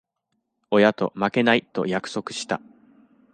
[0.71, 2.59] 親と負けない、と約束した。